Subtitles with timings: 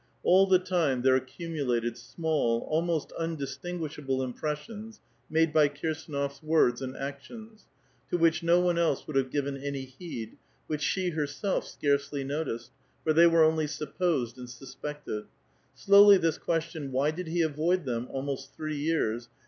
[0.23, 6.97] All the time there accumulated small, almost undistinguishable, impressions made by Kirsdnof s words and
[6.97, 7.67] actions,
[8.09, 12.71] to which no one else would have given any heed, which she herself scarcely noticed,
[13.03, 15.25] for they were only sup posed and suspected.
[15.75, 19.29] Slowly this question, *' Why did he avoid them almost three years?"